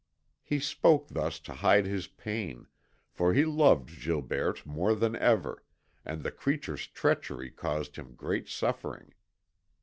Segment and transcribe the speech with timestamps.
[0.41, 2.65] He spoke thus to hide his pain,
[3.11, 5.63] for he loved Gilberte more than ever,
[6.03, 9.13] and the creature's treachery caused him great suffering.